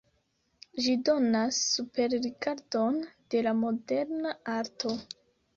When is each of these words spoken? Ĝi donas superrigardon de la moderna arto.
Ĝi 0.85 0.95
donas 1.09 1.59
superrigardon 1.75 2.97
de 3.35 3.45
la 3.49 3.55
moderna 3.61 4.33
arto. 4.59 4.97